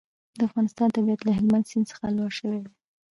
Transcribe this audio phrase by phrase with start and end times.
[0.37, 2.71] د افغانستان طبیعت له هلمند سیند څخه جوړ شوی دی.